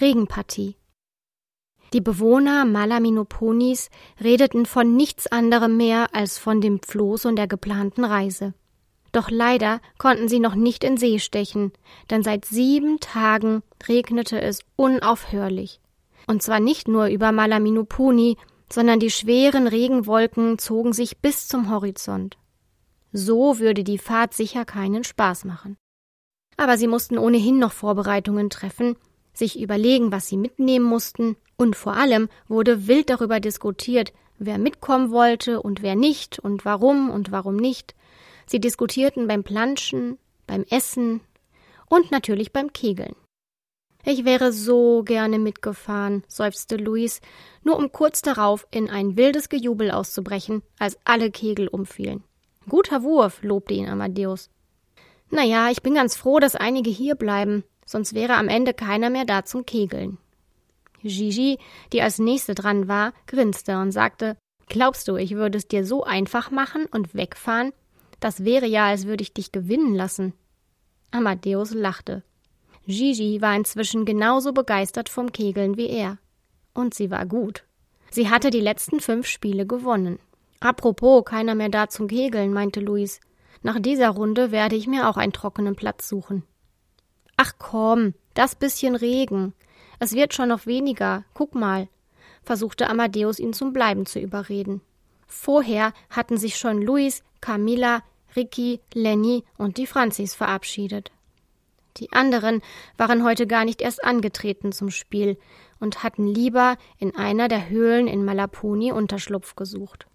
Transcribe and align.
Regenpartie 0.00 0.76
Die 1.92 2.00
Bewohner 2.00 2.64
Malaminoponis 2.64 3.90
redeten 4.20 4.64
von 4.64 4.96
nichts 4.96 5.26
anderem 5.26 5.76
mehr 5.76 6.14
als 6.14 6.38
von 6.38 6.60
dem 6.62 6.80
Floß 6.80 7.26
und 7.26 7.36
der 7.36 7.46
geplanten 7.46 8.04
Reise. 8.04 8.54
Doch 9.12 9.30
leider 9.30 9.80
konnten 9.98 10.28
sie 10.28 10.40
noch 10.40 10.54
nicht 10.54 10.82
in 10.82 10.96
See 10.96 11.18
stechen, 11.18 11.72
denn 12.10 12.22
seit 12.22 12.46
sieben 12.46 13.00
Tagen 13.00 13.62
regnete 13.86 14.40
es 14.40 14.60
unaufhörlich. 14.76 15.80
Und 16.26 16.42
zwar 16.42 16.58
nicht 16.58 16.88
nur 16.88 17.06
über 17.06 17.30
Malaminupuni, 17.30 18.38
sondern 18.72 18.98
die 18.98 19.10
schweren 19.10 19.66
Regenwolken 19.66 20.58
zogen 20.58 20.94
sich 20.94 21.18
bis 21.18 21.46
zum 21.46 21.70
Horizont. 21.70 22.38
So 23.12 23.58
würde 23.58 23.84
die 23.84 23.98
Fahrt 23.98 24.32
sicher 24.32 24.64
keinen 24.64 25.04
Spaß 25.04 25.44
machen. 25.44 25.76
Aber 26.56 26.78
sie 26.78 26.86
mussten 26.86 27.18
ohnehin 27.18 27.58
noch 27.58 27.72
Vorbereitungen 27.72 28.48
treffen, 28.48 28.96
sich 29.32 29.60
überlegen, 29.60 30.12
was 30.12 30.28
sie 30.28 30.36
mitnehmen 30.36 30.84
mussten, 30.84 31.36
und 31.56 31.76
vor 31.76 31.94
allem 31.94 32.28
wurde 32.48 32.88
wild 32.88 33.10
darüber 33.10 33.38
diskutiert, 33.40 34.12
wer 34.38 34.58
mitkommen 34.58 35.10
wollte 35.10 35.62
und 35.62 35.82
wer 35.82 35.94
nicht 35.94 36.38
und 36.38 36.64
warum 36.64 37.10
und 37.10 37.30
warum 37.30 37.56
nicht. 37.56 37.94
Sie 38.46 38.60
diskutierten 38.60 39.28
beim 39.28 39.44
Planschen, 39.44 40.18
beim 40.46 40.64
Essen 40.68 41.20
und 41.88 42.10
natürlich 42.10 42.52
beim 42.52 42.72
Kegeln. 42.72 43.14
Ich 44.04 44.24
wäre 44.24 44.52
so 44.52 45.04
gerne 45.04 45.38
mitgefahren, 45.38 46.24
seufzte 46.26 46.76
Luis, 46.76 47.20
nur 47.62 47.76
um 47.76 47.92
kurz 47.92 48.20
darauf 48.20 48.66
in 48.72 48.90
ein 48.90 49.16
wildes 49.16 49.48
Gejubel 49.48 49.92
auszubrechen, 49.92 50.62
als 50.78 50.98
alle 51.04 51.30
Kegel 51.30 51.68
umfielen. 51.68 52.24
Guter 52.68 53.04
Wurf, 53.04 53.42
lobte 53.42 53.74
ihn 53.74 53.88
Amadeus. 53.88 54.50
Na 55.30 55.44
ja, 55.44 55.70
ich 55.70 55.82
bin 55.82 55.94
ganz 55.94 56.16
froh, 56.16 56.40
dass 56.40 56.56
einige 56.56 56.90
hier 56.90 57.14
bleiben, 57.14 57.64
sonst 57.92 58.14
wäre 58.14 58.34
am 58.34 58.48
Ende 58.48 58.74
keiner 58.74 59.10
mehr 59.10 59.24
da 59.24 59.44
zum 59.44 59.64
Kegeln. 59.64 60.18
Gigi, 61.02 61.58
die 61.92 62.02
als 62.02 62.18
nächste 62.18 62.54
dran 62.54 62.88
war, 62.88 63.12
grinste 63.26 63.78
und 63.78 63.92
sagte, 63.92 64.36
Glaubst 64.68 65.06
du, 65.08 65.16
ich 65.16 65.34
würde 65.34 65.58
es 65.58 65.68
dir 65.68 65.84
so 65.84 66.02
einfach 66.04 66.50
machen 66.50 66.86
und 66.86 67.14
wegfahren? 67.14 67.72
Das 68.20 68.44
wäre 68.44 68.66
ja, 68.66 68.86
als 68.86 69.06
würde 69.06 69.22
ich 69.22 69.34
dich 69.34 69.52
gewinnen 69.52 69.94
lassen. 69.94 70.32
Amadeus 71.10 71.74
lachte. 71.74 72.22
Gigi 72.86 73.42
war 73.42 73.54
inzwischen 73.54 74.06
genauso 74.06 74.52
begeistert 74.52 75.08
vom 75.08 75.30
Kegeln 75.30 75.76
wie 75.76 75.90
er. 75.90 76.18
Und 76.72 76.94
sie 76.94 77.10
war 77.10 77.26
gut. 77.26 77.64
Sie 78.10 78.30
hatte 78.30 78.50
die 78.50 78.60
letzten 78.60 79.00
fünf 79.00 79.26
Spiele 79.26 79.66
gewonnen. 79.66 80.18
Apropos, 80.60 81.24
keiner 81.24 81.54
mehr 81.54 81.68
da 81.68 81.88
zum 81.88 82.08
Kegeln, 82.08 82.52
meinte 82.52 82.80
Luis. 82.80 83.20
Nach 83.62 83.78
dieser 83.78 84.10
Runde 84.10 84.52
werde 84.52 84.76
ich 84.76 84.86
mir 84.86 85.08
auch 85.08 85.16
einen 85.16 85.32
trockenen 85.32 85.76
Platz 85.76 86.08
suchen. 86.08 86.44
Ach 87.44 87.54
komm, 87.58 88.14
das 88.34 88.54
bisschen 88.54 88.94
Regen. 88.94 89.52
Es 89.98 90.12
wird 90.12 90.32
schon 90.32 90.50
noch 90.50 90.66
weniger. 90.66 91.24
Guck 91.34 91.56
mal, 91.56 91.88
versuchte 92.44 92.88
Amadeus 92.88 93.40
ihn 93.40 93.52
zum 93.52 93.72
Bleiben 93.72 94.06
zu 94.06 94.20
überreden. 94.20 94.80
Vorher 95.26 95.92
hatten 96.08 96.36
sich 96.36 96.56
schon 96.56 96.80
Luis, 96.80 97.24
Camilla, 97.40 98.04
Ricky, 98.36 98.78
Lenny 98.94 99.42
und 99.58 99.76
die 99.76 99.88
Franzis 99.88 100.36
verabschiedet. 100.36 101.10
Die 101.96 102.12
anderen 102.12 102.62
waren 102.96 103.24
heute 103.24 103.48
gar 103.48 103.64
nicht 103.64 103.80
erst 103.80 104.04
angetreten 104.04 104.70
zum 104.70 104.90
Spiel 104.90 105.36
und 105.80 106.04
hatten 106.04 106.28
lieber 106.28 106.76
in 106.98 107.16
einer 107.16 107.48
der 107.48 107.68
Höhlen 107.68 108.06
in 108.06 108.24
Malaponi 108.24 108.92
Unterschlupf 108.92 109.56
gesucht. 109.56 110.06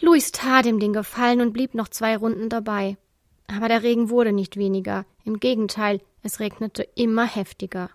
Luis 0.00 0.30
tat 0.30 0.64
ihm 0.64 0.78
den 0.78 0.92
Gefallen 0.92 1.40
und 1.40 1.52
blieb 1.52 1.74
noch 1.74 1.88
zwei 1.88 2.16
Runden 2.16 2.48
dabei. 2.48 2.96
Aber 3.48 3.68
der 3.68 3.82
Regen 3.82 4.10
wurde 4.10 4.32
nicht 4.32 4.56
weniger, 4.56 5.04
im 5.24 5.40
Gegenteil, 5.40 6.00
es 6.22 6.38
regnete 6.38 6.86
immer 6.94 7.26
heftiger. 7.26 7.90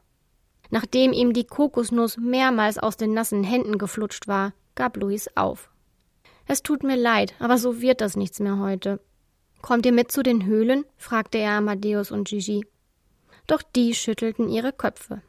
Nachdem 0.69 1.14
ihm 1.14 1.34
die 1.34 1.46
Kokosnuss 1.46 2.18
mehrmals 2.18 2.80
aus 2.80 2.97
den 2.97 3.14
nassen 3.14 3.44
Händen 3.44 3.78
geflutscht 3.78 4.28
war, 4.28 4.53
gab 4.75 4.97
Luis 4.97 5.30
auf. 5.36 5.69
Es 6.47 6.63
tut 6.63 6.84
mir 6.84 6.97
leid, 6.97 7.36
aber 7.40 7.58
so 7.58 7.80
wird 7.80 8.02
das 8.02 8.18
nichts 8.18 8.40
mehr 8.40 8.58
heute. 8.58 9.00
Kommt 9.62 9.86
ihr 9.86 9.94
mit 9.94 10.12
zu 10.12 10.24
den 10.24 10.46
Höhlen? 10.46 10.84
fragte 10.97 11.38
er 11.38 11.52
Amadeus 11.52 12.12
und 12.12 12.28
Gigi. 12.28 12.66
Doch 13.47 13.62
die 13.62 13.94
schüttelten 13.94 14.50
ihre 14.50 14.74
Köpfe. 14.74 15.22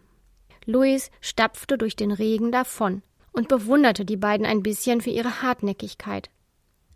Luis 0.66 1.10
stapfte 1.20 1.76
durch 1.76 1.94
den 1.94 2.10
Regen 2.10 2.50
davon 2.50 3.02
und 3.32 3.48
bewunderte 3.48 4.04
die 4.04 4.16
beiden 4.16 4.46
ein 4.46 4.62
bisschen 4.62 5.00
für 5.00 5.10
ihre 5.10 5.42
Hartnäckigkeit. 5.42 6.30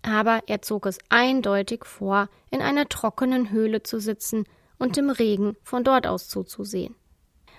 Aber 0.09 0.43
er 0.47 0.63
zog 0.63 0.87
es 0.87 0.99
eindeutig 1.11 1.85
vor, 1.85 2.31
in 2.51 2.63
einer 2.63 2.89
trockenen 2.89 3.51
Höhle 3.51 3.83
zu 3.83 4.01
sitzen 4.01 4.45
und 4.79 4.97
dem 4.97 5.11
Regen 5.11 5.55
von 5.63 5.85
dort 5.85 6.07
aus 6.07 6.29
zuzusehen. 6.29 6.95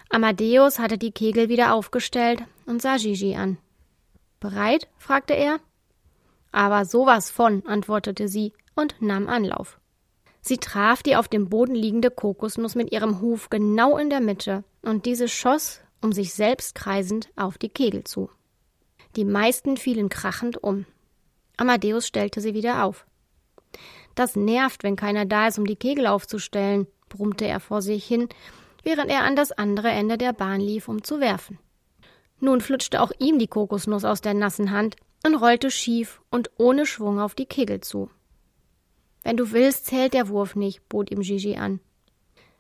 Amadeus 0.10 0.80
hatte 0.80 0.98
die 0.98 1.12
Kegel 1.12 1.48
wieder 1.48 1.76
aufgestellt 1.76 2.44
und 2.66 2.82
sah 2.82 2.98
Gigi 2.98 3.36
an. 3.36 3.60
Bereit? 4.40 4.88
fragte 4.98 5.36
er. 5.36 5.60
Aber 6.52 6.86
sowas 6.86 7.30
von, 7.30 7.64
antwortete 7.68 8.28
sie 8.28 8.54
und 8.76 9.00
nahm 9.00 9.28
Anlauf. 9.28 9.80
Sie 10.42 10.58
traf 10.58 11.04
die 11.04 11.18
auf 11.18 11.28
dem 11.28 11.50
Boden 11.50 11.76
liegende 11.76 12.10
Kokosnuss 12.10 12.74
mit 12.74 12.92
ihrem 12.92 13.22
Huf 13.22 13.52
genau 13.52 13.96
in 14.00 14.10
der 14.10 14.22
Mitte, 14.22 14.64
und 14.82 15.06
diese 15.06 15.28
schoss, 15.28 15.82
um 16.02 16.14
sich 16.14 16.34
selbst 16.34 16.74
kreisend, 16.74 17.30
auf 17.36 17.60
die 17.60 17.70
Kegel 17.70 18.06
zu. 18.06 18.32
Die 19.16 19.26
meisten 19.26 19.78
fielen 19.78 20.10
krachend 20.10 20.64
um. 20.64 20.88
Amadeus 21.60 22.08
stellte 22.08 22.40
sie 22.40 22.54
wieder 22.54 22.86
auf. 22.86 23.06
Das 24.16 24.36
nervt, 24.36 24.84
wenn 24.84 24.96
keiner 24.96 25.26
da 25.26 25.48
ist, 25.48 25.60
um 25.60 25.66
die 25.66 25.76
Kegel 25.76 26.08
aufzustellen, 26.08 26.88
brummte 27.10 27.46
er 27.46 27.60
vor 27.60 27.82
sich 27.82 28.06
hin, 28.06 28.30
während 28.84 29.12
er 29.12 29.24
an 29.24 29.36
das 29.36 29.52
andere 29.52 29.90
Ende 29.90 30.18
der 30.18 30.34
Bahn 30.34 30.62
lief, 30.62 30.88
um 30.88 31.04
zu 31.04 31.20
werfen. 31.20 31.60
Nun 32.40 32.62
flutschte 32.62 33.02
auch 33.02 33.12
ihm 33.20 33.40
die 33.40 33.48
Kokosnuss 33.48 34.06
aus 34.06 34.22
der 34.22 34.34
nassen 34.34 34.72
Hand 34.72 34.96
und 35.26 35.36
rollte 35.36 35.70
schief 35.70 36.22
und 36.32 36.50
ohne 36.58 36.86
Schwung 36.86 37.20
auf 37.20 37.36
die 37.36 37.46
Kegel 37.46 37.82
zu. 37.82 38.10
Wenn 39.24 39.36
du 39.36 39.52
willst, 39.52 39.86
zählt 39.86 40.14
der 40.14 40.30
Wurf 40.30 40.56
nicht, 40.56 40.88
bot 40.88 41.12
ihm 41.12 41.22
Gigi 41.22 41.58
an. 41.58 41.82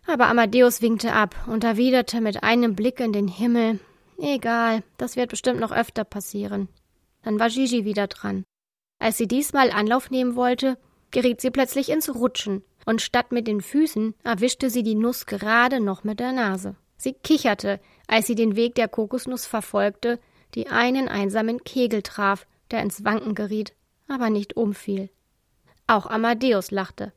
Aber 0.05 0.27
Amadeus 0.27 0.81
winkte 0.81 1.13
ab 1.13 1.35
und 1.47 1.63
erwiderte 1.63 2.19
mit 2.19 2.43
einem 2.43 2.75
Blick 2.75 2.99
in 2.99 3.13
den 3.13 3.29
Himmel 3.29 3.79
Egal, 4.17 4.83
das 4.97 5.15
wird 5.15 5.29
bestimmt 5.29 5.61
noch 5.61 5.71
öfter 5.71 6.03
passieren. 6.03 6.67
Dann 7.23 7.39
war 7.39 7.47
Gigi 7.47 7.85
wieder 7.85 8.07
dran. 8.07 8.43
Als 8.99 9.17
sie 9.17 9.27
diesmal 9.27 9.71
Anlauf 9.71 10.11
nehmen 10.11 10.35
wollte, 10.35 10.77
geriet 11.11 11.41
sie 11.41 11.51
plötzlich 11.51 11.89
ins 11.89 12.13
Rutschen, 12.13 12.63
und 12.85 13.01
statt 13.01 13.31
mit 13.31 13.47
den 13.47 13.61
Füßen 13.61 14.13
erwischte 14.23 14.69
sie 14.69 14.83
die 14.83 14.95
Nuss 14.95 15.25
gerade 15.25 15.79
noch 15.79 16.03
mit 16.03 16.19
der 16.19 16.33
Nase. 16.33 16.75
Sie 16.97 17.13
kicherte, 17.13 17.79
als 18.07 18.27
sie 18.27 18.35
den 18.35 18.55
Weg 18.55 18.75
der 18.75 18.89
Kokosnuss 18.89 19.45
verfolgte, 19.45 20.19
die 20.53 20.67
einen 20.67 21.07
einsamen 21.07 21.63
Kegel 21.63 22.01
traf, 22.01 22.45
der 22.71 22.81
ins 22.81 23.05
Wanken 23.05 23.35
geriet, 23.35 23.73
aber 24.07 24.29
nicht 24.29 24.57
umfiel. 24.57 25.09
Auch 25.87 26.07
Amadeus 26.07 26.71
lachte. 26.71 27.13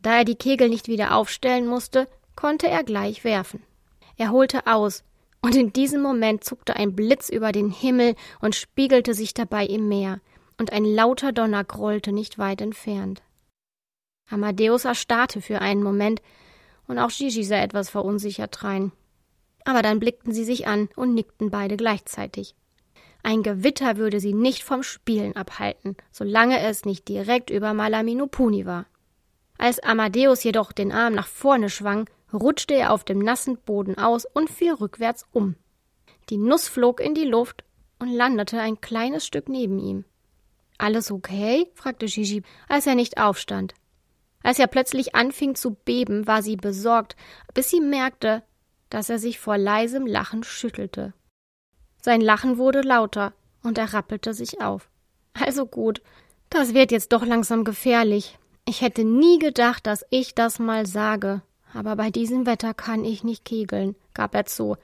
Da 0.00 0.18
er 0.18 0.24
die 0.24 0.36
Kegel 0.36 0.68
nicht 0.68 0.88
wieder 0.88 1.14
aufstellen 1.14 1.66
musste, 1.66 2.08
konnte 2.34 2.68
er 2.68 2.82
gleich 2.82 3.24
werfen. 3.24 3.62
Er 4.16 4.30
holte 4.30 4.66
aus, 4.66 5.04
und 5.42 5.54
in 5.54 5.72
diesem 5.72 6.00
Moment 6.00 6.44
zuckte 6.44 6.76
ein 6.76 6.96
Blitz 6.96 7.28
über 7.28 7.52
den 7.52 7.70
Himmel 7.70 8.14
und 8.40 8.54
spiegelte 8.54 9.14
sich 9.14 9.34
dabei 9.34 9.66
im 9.66 9.88
Meer, 9.88 10.20
und 10.58 10.72
ein 10.72 10.84
lauter 10.84 11.32
Donner 11.32 11.64
grollte 11.64 12.12
nicht 12.12 12.38
weit 12.38 12.60
entfernt. 12.60 13.22
Amadeus 14.28 14.84
erstarrte 14.84 15.40
für 15.40 15.60
einen 15.60 15.82
Moment, 15.82 16.22
und 16.88 16.98
auch 16.98 17.10
Gigi 17.10 17.44
sah 17.44 17.56
etwas 17.56 17.90
verunsichert 17.90 18.56
drein. 18.60 18.92
Aber 19.64 19.82
dann 19.82 19.98
blickten 19.98 20.32
sie 20.32 20.44
sich 20.44 20.66
an 20.66 20.88
und 20.94 21.14
nickten 21.14 21.50
beide 21.50 21.76
gleichzeitig. 21.76 22.54
Ein 23.22 23.42
Gewitter 23.42 23.96
würde 23.96 24.20
sie 24.20 24.32
nicht 24.32 24.62
vom 24.62 24.84
Spielen 24.84 25.34
abhalten, 25.34 25.96
solange 26.12 26.60
es 26.60 26.84
nicht 26.84 27.08
direkt 27.08 27.50
über 27.50 27.74
Malaminupuni 27.74 28.66
war. 28.66 28.86
Als 29.58 29.80
Amadeus 29.80 30.44
jedoch 30.44 30.70
den 30.70 30.92
Arm 30.92 31.14
nach 31.14 31.26
vorne 31.26 31.68
schwang, 31.68 32.08
rutschte 32.32 32.74
er 32.74 32.92
auf 32.92 33.02
dem 33.02 33.18
nassen 33.18 33.58
Boden 33.58 33.98
aus 33.98 34.26
und 34.26 34.50
fiel 34.50 34.74
rückwärts 34.74 35.26
um. 35.32 35.56
Die 36.28 36.36
Nuss 36.36 36.68
flog 36.68 37.00
in 37.00 37.14
die 37.14 37.24
Luft 37.24 37.64
und 37.98 38.12
landete 38.12 38.60
ein 38.60 38.80
kleines 38.80 39.26
Stück 39.26 39.48
neben 39.48 39.78
ihm. 39.78 40.04
Alles 40.78 41.10
okay? 41.10 41.70
fragte 41.74 42.06
Gigi, 42.06 42.42
als 42.68 42.86
er 42.86 42.94
nicht 42.94 43.18
aufstand. 43.18 43.74
Als 44.42 44.58
er 44.58 44.66
plötzlich 44.66 45.14
anfing 45.14 45.54
zu 45.54 45.72
beben, 45.72 46.26
war 46.26 46.42
sie 46.42 46.56
besorgt, 46.56 47.16
bis 47.54 47.70
sie 47.70 47.80
merkte, 47.80 48.42
dass 48.90 49.10
er 49.10 49.18
sich 49.18 49.40
vor 49.40 49.58
leisem 49.58 50.06
Lachen 50.06 50.44
schüttelte. 50.44 51.14
Sein 52.00 52.20
Lachen 52.20 52.56
wurde 52.58 52.82
lauter 52.82 53.32
und 53.62 53.78
er 53.78 53.92
rappelte 53.92 54.34
sich 54.34 54.60
auf. 54.60 54.88
Also 55.34 55.66
gut, 55.66 56.02
das 56.50 56.74
wird 56.74 56.92
jetzt 56.92 57.12
doch 57.12 57.26
langsam 57.26 57.64
gefährlich. 57.64 58.38
Ich 58.64 58.80
hätte 58.80 59.04
nie 59.04 59.38
gedacht, 59.38 59.86
dass 59.86 60.04
ich 60.10 60.34
das 60.34 60.58
mal 60.58 60.86
sage. 60.86 61.42
Aber 61.74 61.96
bei 61.96 62.10
diesem 62.10 62.46
Wetter 62.46 62.74
kann 62.74 63.04
ich 63.04 63.24
nicht 63.24 63.44
kegeln, 63.44 63.96
gab 64.14 64.34
er 64.34 64.46
zu 64.46 64.76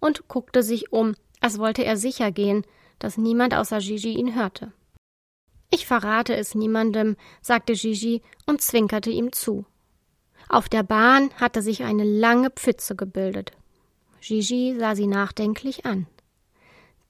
und 0.00 0.28
guckte 0.28 0.62
sich 0.62 0.92
um, 0.92 1.14
als 1.40 1.58
wollte 1.58 1.84
er 1.84 1.96
sicher 1.96 2.30
gehen, 2.30 2.64
dass 2.98 3.18
niemand 3.18 3.54
außer 3.54 3.78
Gigi 3.80 4.12
ihn 4.14 4.34
hörte. 4.34 4.72
Ich 5.70 5.86
verrate 5.86 6.34
es 6.34 6.54
niemandem, 6.54 7.16
sagte 7.42 7.74
Gigi 7.74 8.22
und 8.46 8.62
zwinkerte 8.62 9.10
ihm 9.10 9.32
zu. 9.32 9.66
Auf 10.48 10.68
der 10.68 10.82
Bahn 10.82 11.30
hatte 11.36 11.60
sich 11.60 11.82
eine 11.82 12.04
lange 12.04 12.50
Pfütze 12.50 12.96
gebildet. 12.96 13.52
Gigi 14.20 14.76
sah 14.78 14.96
sie 14.96 15.06
nachdenklich 15.06 15.84
an. 15.84 16.06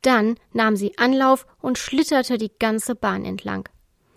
Dann 0.02 0.37
nahm 0.52 0.76
sie 0.76 0.99
Anlauf 0.99 1.46
und 1.60 1.78
schlitterte 1.78 2.38
die 2.38 2.52
ganze 2.58 2.94
Bahn 2.94 3.25
entlang. 3.25 3.69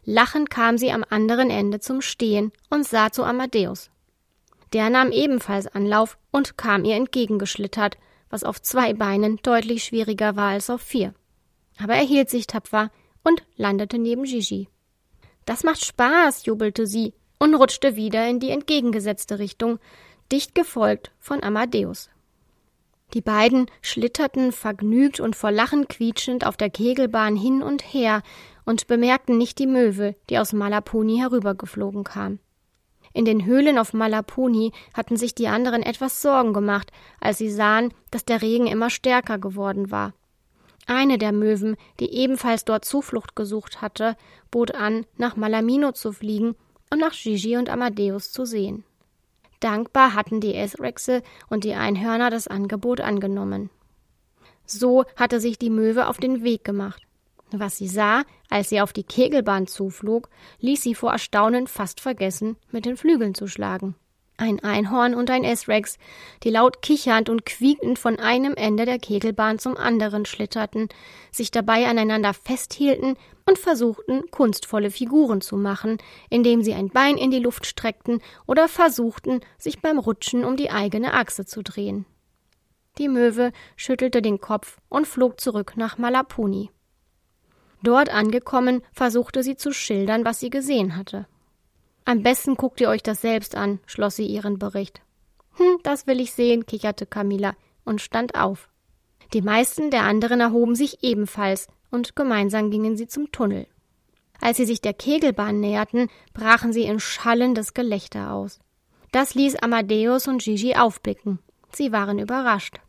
Lachend 0.03 0.49
kam 0.49 0.77
sie 0.77 0.91
am 0.91 1.05
anderen 1.07 1.51
Ende 1.51 1.79
zum 1.79 2.01
Stehen 2.01 2.51
und 2.69 2.85
sah 2.87 3.11
zu 3.11 3.23
Amadeus. 3.23 3.91
Der 4.73 4.89
nahm 4.89 5.11
ebenfalls 5.11 5.67
Anlauf 5.67 6.17
und 6.31 6.57
kam 6.57 6.85
ihr 6.85 6.95
entgegengeschlittert, 6.95 7.97
was 8.29 8.43
auf 8.43 8.61
zwei 8.61 8.93
Beinen 8.93 9.37
deutlich 9.43 9.83
schwieriger 9.83 10.35
war 10.35 10.51
als 10.51 10.69
auf 10.69 10.81
vier. 10.81 11.13
Aber 11.77 11.93
er 11.93 12.05
hielt 12.05 12.29
sich 12.29 12.47
tapfer 12.47 12.89
und 13.23 13.43
landete 13.55 13.97
neben 13.97 14.23
Gigi. 14.23 14.67
Das 15.45 15.63
macht 15.63 15.83
Spaß, 15.83 16.45
jubelte 16.45 16.87
sie 16.87 17.13
und 17.39 17.55
rutschte 17.55 17.95
wieder 17.95 18.27
in 18.27 18.39
die 18.39 18.51
entgegengesetzte 18.51 19.39
Richtung, 19.39 19.79
dicht 20.31 20.55
gefolgt 20.55 21.11
von 21.19 21.43
Amadeus. 21.43 22.09
Die 23.13 23.21
beiden 23.21 23.65
schlitterten 23.81 24.51
vergnügt 24.51 25.19
und 25.19 25.35
vor 25.35 25.51
Lachen 25.51 25.87
quietschend 25.87 26.45
auf 26.45 26.55
der 26.55 26.69
Kegelbahn 26.69 27.35
hin 27.35 27.61
und 27.61 27.81
her 27.93 28.21
und 28.63 28.87
bemerkten 28.87 29.37
nicht 29.37 29.59
die 29.59 29.67
Möwe, 29.67 30.15
die 30.29 30.39
aus 30.39 30.53
Malapuni 30.53 31.17
herübergeflogen 31.17 32.03
kam. 32.03 32.39
In 33.13 33.25
den 33.25 33.43
Höhlen 33.45 33.77
auf 33.77 33.93
Malapuni 33.93 34.71
hatten 34.93 35.17
sich 35.17 35.35
die 35.35 35.49
anderen 35.49 35.83
etwas 35.83 36.21
Sorgen 36.21 36.53
gemacht, 36.53 36.91
als 37.19 37.39
sie 37.39 37.51
sahen, 37.51 37.93
dass 38.09 38.23
der 38.23 38.41
Regen 38.41 38.67
immer 38.67 38.89
stärker 38.89 39.37
geworden 39.37 39.91
war. 39.91 40.13
Eine 40.87 41.17
der 41.17 41.31
Möwen, 41.31 41.77
die 41.99 42.11
ebenfalls 42.13 42.65
dort 42.65 42.85
Zuflucht 42.85 43.35
gesucht 43.35 43.81
hatte, 43.81 44.17
bot 44.49 44.73
an, 44.73 45.05
nach 45.17 45.35
Malamino 45.35 45.91
zu 45.91 46.11
fliegen 46.11 46.55
und 46.89 46.99
nach 46.99 47.13
Gigi 47.13 47.57
und 47.57 47.69
Amadeus 47.69 48.31
zu 48.31 48.45
sehen. 48.45 48.83
Dankbar 49.59 50.15
hatten 50.15 50.41
die 50.41 50.55
Esrexe 50.55 51.21
und 51.49 51.63
die 51.63 51.75
Einhörner 51.75 52.29
das 52.29 52.47
Angebot 52.47 52.99
angenommen. 52.99 53.69
So 54.65 55.05
hatte 55.15 55.39
sich 55.39 55.59
die 55.59 55.69
Möwe 55.69 56.07
auf 56.07 56.17
den 56.17 56.43
Weg 56.43 56.63
gemacht. 56.63 57.03
Was 57.51 57.77
sie 57.77 57.87
sah, 57.87 58.23
als 58.49 58.69
sie 58.69 58.81
auf 58.81 58.93
die 58.93 59.03
Kegelbahn 59.03 59.67
zuflog, 59.67 60.29
ließ 60.59 60.81
sie 60.81 60.95
vor 60.95 61.11
Erstaunen 61.11 61.67
fast 61.67 61.99
vergessen, 61.99 62.55
mit 62.71 62.85
den 62.85 62.97
Flügeln 62.97 63.35
zu 63.35 63.47
schlagen. 63.47 63.95
Ein 64.41 64.59
Einhorn 64.63 65.13
und 65.13 65.29
ein 65.29 65.43
Esrex, 65.43 65.99
die 66.41 66.49
laut 66.49 66.81
kichernd 66.81 67.29
und 67.29 67.45
quiekend 67.45 67.99
von 67.99 68.17
einem 68.17 68.55
Ende 68.55 68.85
der 68.85 68.97
Kegelbahn 68.97 69.59
zum 69.59 69.77
anderen 69.77 70.25
schlitterten, 70.25 70.89
sich 71.31 71.51
dabei 71.51 71.85
aneinander 71.85 72.33
festhielten 72.33 73.17
und 73.45 73.59
versuchten, 73.59 74.23
kunstvolle 74.31 74.89
Figuren 74.89 75.41
zu 75.41 75.57
machen, 75.57 75.99
indem 76.31 76.63
sie 76.63 76.73
ein 76.73 76.89
Bein 76.89 77.17
in 77.17 77.29
die 77.29 77.37
Luft 77.37 77.67
streckten 77.67 78.19
oder 78.47 78.67
versuchten, 78.67 79.41
sich 79.59 79.79
beim 79.79 79.99
Rutschen 79.99 80.43
um 80.43 80.57
die 80.57 80.71
eigene 80.71 81.13
Achse 81.13 81.45
zu 81.45 81.61
drehen. 81.61 82.07
Die 82.97 83.09
Möwe 83.09 83.51
schüttelte 83.75 84.23
den 84.23 84.41
Kopf 84.41 84.79
und 84.89 85.05
flog 85.05 85.39
zurück 85.39 85.73
nach 85.75 85.99
Malapuni. 85.99 86.71
Dort 87.83 88.11
angekommen, 88.11 88.81
versuchte 88.91 89.43
sie 89.43 89.55
zu 89.55 89.71
schildern, 89.71 90.25
was 90.25 90.39
sie 90.39 90.49
gesehen 90.49 90.97
hatte. 90.97 91.27
Am 92.05 92.23
besten 92.23 92.55
guckt 92.55 92.81
ihr 92.81 92.89
euch 92.89 93.03
das 93.03 93.21
selbst 93.21 93.55
an, 93.55 93.79
schloss 93.85 94.15
sie 94.15 94.25
ihren 94.25 94.59
Bericht. 94.59 95.01
Hm, 95.53 95.77
das 95.83 96.07
will 96.07 96.19
ich 96.19 96.33
sehen, 96.33 96.65
kicherte 96.65 97.05
Camilla 97.05 97.55
und 97.85 98.01
stand 98.01 98.35
auf. 98.35 98.69
Die 99.33 99.41
meisten 99.41 99.91
der 99.91 100.03
anderen 100.03 100.39
erhoben 100.39 100.75
sich 100.75 101.03
ebenfalls 101.03 101.67
und 101.89 102.15
gemeinsam 102.15 102.71
gingen 102.71 102.97
sie 102.97 103.07
zum 103.07 103.31
Tunnel. 103.31 103.67
Als 104.41 104.57
sie 104.57 104.65
sich 104.65 104.81
der 104.81 104.93
Kegelbahn 104.93 105.59
näherten, 105.59 106.09
brachen 106.33 106.73
sie 106.73 106.83
in 106.83 106.99
schallendes 106.99 107.73
Gelächter 107.73 108.33
aus. 108.33 108.59
Das 109.11 109.35
ließ 109.35 109.57
Amadeus 109.57 110.27
und 110.27 110.41
Gigi 110.41 110.75
aufblicken. 110.75 111.39
Sie 111.71 111.91
waren 111.91 112.17
überrascht. 112.17 112.79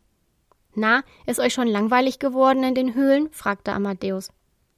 Na, 0.75 1.03
ist 1.27 1.41
euch 1.41 1.53
schon 1.53 1.69
langweilig 1.69 2.19
geworden 2.19 2.65
in 2.65 2.75
den 2.75 2.95
Höhlen? 2.95 3.29
fragte 3.33 3.73
Amadeus. 3.73 4.31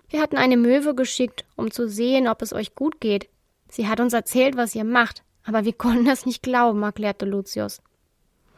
Wir 0.08 0.20
hatten 0.20 0.36
eine 0.36 0.56
Möwe 0.56 0.94
geschickt, 0.94 1.44
um 1.56 1.70
zu 1.70 1.88
sehen, 1.88 2.28
ob 2.28 2.42
es 2.42 2.52
euch 2.52 2.74
gut 2.74 3.00
geht. 3.00 3.28
Sie 3.74 3.88
hat 3.88 3.98
uns 3.98 4.12
erzählt, 4.12 4.56
was 4.56 4.76
ihr 4.76 4.84
macht, 4.84 5.24
aber 5.44 5.64
wir 5.64 5.72
konnten 5.72 6.06
es 6.06 6.26
nicht 6.26 6.44
glauben, 6.44 6.84
erklärte 6.84 7.26
Lucius. 7.26 7.82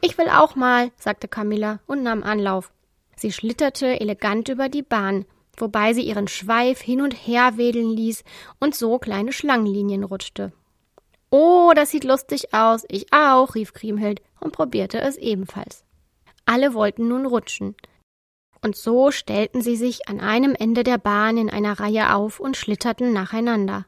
Ich 0.02 0.18
will 0.18 0.28
auch 0.28 0.56
mal, 0.56 0.92
sagte 0.98 1.26
Camilla 1.26 1.80
und 1.86 2.02
nahm 2.02 2.22
Anlauf. 2.22 2.70
Sie 3.16 3.32
schlitterte 3.32 3.98
elegant 3.98 4.50
über 4.50 4.68
die 4.68 4.82
Bahn, 4.82 5.24
wobei 5.56 5.94
sie 5.94 6.02
ihren 6.02 6.28
Schweif 6.28 6.82
hin 6.82 7.00
und 7.00 7.14
her 7.14 7.56
wedeln 7.56 7.88
ließ 7.88 8.24
und 8.60 8.74
so 8.74 8.98
kleine 8.98 9.32
Schlangenlinien 9.32 10.04
rutschte. 10.04 10.52
Oh, 11.30 11.72
das 11.74 11.92
sieht 11.92 12.04
lustig 12.04 12.52
aus, 12.52 12.84
ich 12.90 13.10
auch, 13.10 13.54
rief 13.54 13.72
Kriemhild 13.72 14.20
und 14.40 14.52
probierte 14.52 15.00
es 15.00 15.16
ebenfalls. 15.16 15.82
Alle 16.44 16.74
wollten 16.74 17.08
nun 17.08 17.24
rutschen, 17.24 17.74
und 18.60 18.76
so 18.76 19.10
stellten 19.10 19.62
sie 19.62 19.76
sich 19.76 20.10
an 20.10 20.20
einem 20.20 20.54
Ende 20.54 20.84
der 20.84 20.98
Bahn 20.98 21.38
in 21.38 21.48
einer 21.48 21.80
Reihe 21.80 22.14
auf 22.14 22.38
und 22.38 22.54
schlitterten 22.58 23.14
nacheinander. 23.14 23.86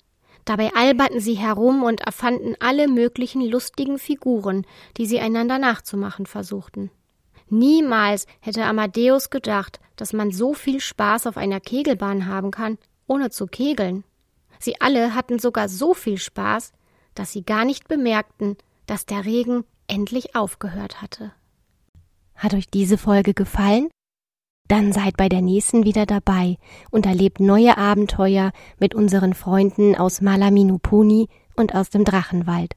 Dabei 0.49 0.73
alberten 0.75 1.21
sie 1.21 1.35
herum 1.35 1.83
und 1.83 2.01
erfanden 2.01 2.55
alle 2.59 2.89
möglichen 2.89 3.43
lustigen 3.43 3.99
Figuren, 3.99 4.67
die 4.97 5.05
sie 5.05 5.21
einander 5.21 5.59
nachzumachen 5.59 6.25
versuchten. 6.25 6.91
Niemals 7.51 8.27
hätte 8.41 8.65
Amadeus 8.65 9.29
gedacht, 9.29 9.79
dass 9.97 10.15
man 10.15 10.31
so 10.31 10.55
viel 10.55 10.81
Spaß 10.81 11.27
auf 11.27 11.37
einer 11.37 11.61
Kegelbahn 11.61 12.25
haben 12.25 12.51
kann, 12.51 12.79
ohne 13.07 13.29
zu 13.29 13.47
kegeln. 13.47 14.05
Sie 14.59 14.81
alle 14.81 15.15
hatten 15.15 15.39
sogar 15.39 15.69
so 15.69 15.93
viel 15.93 16.17
Spaß, 16.17 16.73
dass 17.15 17.31
sie 17.31 17.43
gar 17.43 17.67
nicht 17.67 17.87
bemerkten, 17.87 18.57
dass 18.87 19.05
der 19.05 19.27
Regen 19.27 19.65
endlich 19.87 20.35
aufgehört 20.35 21.03
hatte. 21.03 21.31
Hat 22.35 22.55
euch 22.55 22.71
diese 22.71 22.97
Folge 22.97 23.35
gefallen? 23.35 23.91
Dann 24.69 24.93
seid 24.93 25.17
bei 25.17 25.29
der 25.31 25.41
nächsten 25.41 25.85
wieder 25.85 26.05
dabei 26.05 26.59
und 26.91 27.07
erlebt 27.07 27.41
neue 27.41 27.79
Abenteuer 27.79 28.53
mit 28.79 28.95
unseren 28.95 29.33
Freunden 29.33 29.97
aus 29.97 30.21
Malaminupuni 30.21 31.29
und 31.57 31.75
aus 31.75 31.89
dem 31.91 32.05
Drachenwald. 32.05 32.75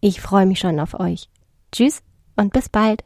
Ich 0.00 0.20
freue 0.20 0.46
mich 0.46 0.58
schon 0.58 0.80
auf 0.80 0.98
euch. 0.98 1.28
Tschüss 1.72 2.02
und 2.36 2.52
bis 2.52 2.68
bald. 2.68 3.04